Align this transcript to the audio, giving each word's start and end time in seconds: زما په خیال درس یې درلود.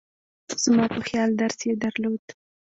زما 0.63 0.85
په 0.95 1.01
خیال 1.07 1.29
درس 1.41 1.59
یې 1.67 1.73
درلود. 1.83 2.23